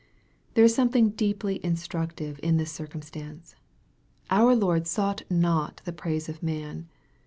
There 0.55 0.63
is 0.65 0.73
something 0.73 1.09
deeply 1.11 1.63
instructive 1.63 2.39
in 2.41 2.57
this 2.57 2.71
circum 2.71 3.03
stance. 3.03 3.55
Our 4.31 4.55
Lord 4.55 4.87
sought 4.87 5.21
not 5.29 5.83
the 5.85 5.93
praise 5.93 6.27
of 6.27 6.41
man. 6.41 6.87